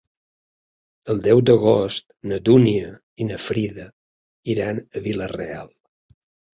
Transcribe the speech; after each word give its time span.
El 1.13 1.21
deu 1.27 1.41
d'agost 1.49 2.09
na 2.33 2.41
Dúnia 2.51 2.89
i 3.27 3.31
na 3.31 3.41
Frida 3.47 3.89
iran 4.57 4.85
a 4.87 5.09
Vila-real. 5.09 5.75